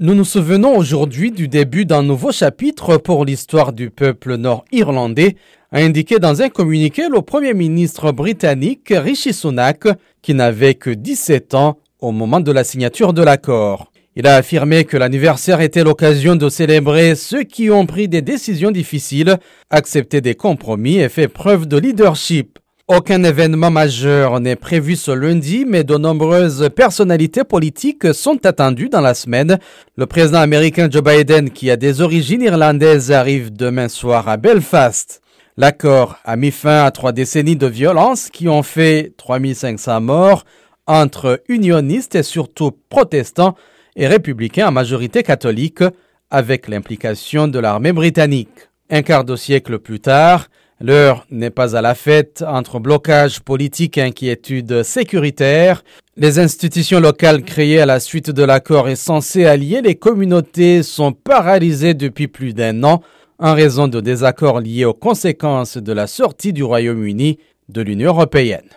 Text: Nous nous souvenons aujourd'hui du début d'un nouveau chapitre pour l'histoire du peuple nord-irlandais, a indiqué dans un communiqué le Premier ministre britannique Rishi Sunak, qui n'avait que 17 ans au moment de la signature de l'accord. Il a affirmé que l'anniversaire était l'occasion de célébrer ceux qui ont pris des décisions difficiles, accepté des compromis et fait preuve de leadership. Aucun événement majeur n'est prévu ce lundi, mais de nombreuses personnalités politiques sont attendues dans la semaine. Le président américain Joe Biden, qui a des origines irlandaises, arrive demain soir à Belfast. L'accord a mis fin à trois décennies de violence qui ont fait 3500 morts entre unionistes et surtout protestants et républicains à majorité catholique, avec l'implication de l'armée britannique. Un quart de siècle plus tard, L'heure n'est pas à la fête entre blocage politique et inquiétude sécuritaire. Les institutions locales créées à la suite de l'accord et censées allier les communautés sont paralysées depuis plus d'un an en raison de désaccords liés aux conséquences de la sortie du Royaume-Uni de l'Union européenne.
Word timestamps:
Nous 0.00 0.14
nous 0.14 0.24
souvenons 0.24 0.76
aujourd'hui 0.76 1.32
du 1.32 1.48
début 1.48 1.84
d'un 1.84 2.04
nouveau 2.04 2.30
chapitre 2.30 2.98
pour 2.98 3.24
l'histoire 3.24 3.72
du 3.72 3.90
peuple 3.90 4.36
nord-irlandais, 4.36 5.34
a 5.72 5.80
indiqué 5.80 6.20
dans 6.20 6.40
un 6.40 6.50
communiqué 6.50 7.08
le 7.08 7.20
Premier 7.20 7.52
ministre 7.52 8.12
britannique 8.12 8.92
Rishi 8.94 9.32
Sunak, 9.32 9.88
qui 10.22 10.34
n'avait 10.34 10.74
que 10.74 10.90
17 10.90 11.54
ans 11.54 11.78
au 11.98 12.12
moment 12.12 12.38
de 12.38 12.52
la 12.52 12.62
signature 12.62 13.12
de 13.12 13.24
l'accord. 13.24 13.90
Il 14.14 14.28
a 14.28 14.36
affirmé 14.36 14.84
que 14.84 14.96
l'anniversaire 14.96 15.60
était 15.60 15.82
l'occasion 15.82 16.36
de 16.36 16.48
célébrer 16.48 17.16
ceux 17.16 17.42
qui 17.42 17.68
ont 17.68 17.84
pris 17.84 18.06
des 18.06 18.22
décisions 18.22 18.70
difficiles, 18.70 19.36
accepté 19.68 20.20
des 20.20 20.36
compromis 20.36 20.98
et 20.98 21.08
fait 21.08 21.26
preuve 21.26 21.66
de 21.66 21.76
leadership. 21.76 22.60
Aucun 22.90 23.22
événement 23.22 23.70
majeur 23.70 24.40
n'est 24.40 24.56
prévu 24.56 24.96
ce 24.96 25.10
lundi, 25.10 25.66
mais 25.66 25.84
de 25.84 25.98
nombreuses 25.98 26.70
personnalités 26.74 27.44
politiques 27.44 28.14
sont 28.14 28.46
attendues 28.46 28.88
dans 28.88 29.02
la 29.02 29.12
semaine. 29.12 29.58
Le 29.96 30.06
président 30.06 30.38
américain 30.38 30.88
Joe 30.90 31.02
Biden, 31.02 31.50
qui 31.50 31.70
a 31.70 31.76
des 31.76 32.00
origines 32.00 32.40
irlandaises, 32.40 33.12
arrive 33.12 33.52
demain 33.52 33.88
soir 33.88 34.26
à 34.26 34.38
Belfast. 34.38 35.20
L'accord 35.58 36.16
a 36.24 36.36
mis 36.36 36.50
fin 36.50 36.82
à 36.82 36.90
trois 36.90 37.12
décennies 37.12 37.56
de 37.56 37.66
violence 37.66 38.30
qui 38.30 38.48
ont 38.48 38.62
fait 38.62 39.12
3500 39.18 40.00
morts 40.00 40.46
entre 40.86 41.42
unionistes 41.50 42.14
et 42.14 42.22
surtout 42.22 42.72
protestants 42.88 43.54
et 43.96 44.06
républicains 44.06 44.66
à 44.66 44.70
majorité 44.70 45.22
catholique, 45.22 45.84
avec 46.30 46.68
l'implication 46.68 47.48
de 47.48 47.58
l'armée 47.58 47.92
britannique. 47.92 48.70
Un 48.88 49.02
quart 49.02 49.24
de 49.24 49.36
siècle 49.36 49.78
plus 49.78 50.00
tard, 50.00 50.48
L'heure 50.80 51.26
n'est 51.32 51.50
pas 51.50 51.74
à 51.74 51.82
la 51.82 51.96
fête 51.96 52.44
entre 52.46 52.78
blocage 52.78 53.40
politique 53.40 53.98
et 53.98 54.02
inquiétude 54.02 54.84
sécuritaire. 54.84 55.82
Les 56.16 56.38
institutions 56.38 57.00
locales 57.00 57.42
créées 57.42 57.80
à 57.80 57.86
la 57.86 57.98
suite 57.98 58.30
de 58.30 58.44
l'accord 58.44 58.88
et 58.88 58.94
censées 58.94 59.44
allier 59.44 59.82
les 59.82 59.96
communautés 59.96 60.84
sont 60.84 61.12
paralysées 61.12 61.94
depuis 61.94 62.28
plus 62.28 62.54
d'un 62.54 62.84
an 62.84 63.02
en 63.40 63.54
raison 63.54 63.88
de 63.88 64.00
désaccords 64.00 64.60
liés 64.60 64.84
aux 64.84 64.94
conséquences 64.94 65.78
de 65.78 65.92
la 65.92 66.06
sortie 66.06 66.52
du 66.52 66.62
Royaume-Uni 66.62 67.38
de 67.68 67.82
l'Union 67.82 68.10
européenne. 68.10 68.68